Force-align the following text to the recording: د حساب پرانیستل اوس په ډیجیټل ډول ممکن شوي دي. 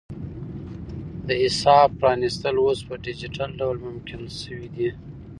د 1.27 1.29
حساب 1.43 1.87
پرانیستل 1.99 2.55
اوس 2.65 2.79
په 2.87 2.93
ډیجیټل 3.05 3.49
ډول 3.61 3.77
ممکن 3.87 4.21
شوي 4.41 4.69
دي. 4.75 4.89